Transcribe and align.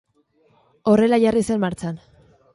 Horrela 0.93 1.21
jarri 1.25 1.45
zen 1.51 1.63
martxan. 1.67 2.03